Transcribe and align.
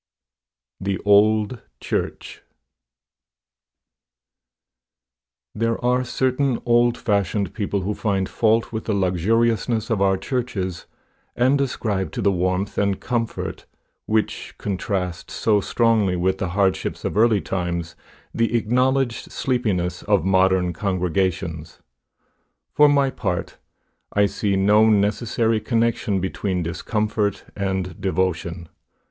THE 0.79 0.97
OLD 1.05 1.61
CHURCH. 1.79 2.41
There 5.53 5.85
are 5.85 6.03
certain 6.03 6.59
old 6.65 6.97
fashioned 6.97 7.53
people 7.53 7.81
who 7.81 7.93
find 7.93 8.27
fault 8.27 8.71
with 8.73 8.85
the 8.85 8.95
luxuriousness 8.95 9.91
of 9.91 10.01
our 10.01 10.17
churches, 10.17 10.87
and 11.35 11.61
ascribe 11.61 12.11
to 12.13 12.21
the 12.23 12.31
warmth 12.31 12.79
and 12.79 12.99
comfort, 12.99 13.67
which 14.07 14.55
contrast 14.57 15.29
so 15.29 15.61
strongly 15.61 16.15
with 16.15 16.39
the 16.39 16.49
hardships 16.57 17.05
of 17.05 17.15
early 17.15 17.39
times, 17.39 17.95
the 18.33 18.55
acknowledged 18.55 19.31
sleepiness 19.31 20.01
of 20.01 20.25
modern 20.25 20.73
congregations. 20.73 21.79
For 22.73 22.89
my 22.89 23.11
part, 23.11 23.59
I 24.11 24.25
see 24.25 24.55
no 24.55 24.89
necessary 24.89 25.59
connection 25.61 26.19
between 26.19 26.63
discomfort 26.63 27.43
and 27.55 28.01
devotion. 28.01 28.67